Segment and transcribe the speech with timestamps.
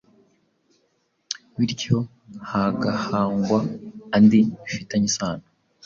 [1.57, 1.97] bityo
[2.49, 3.59] hagahangwa
[4.15, 5.45] andi bifitanye isano.